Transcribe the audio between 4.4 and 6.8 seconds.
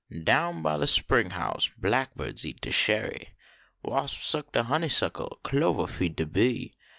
de honeysuckle, clovah feed fie bee.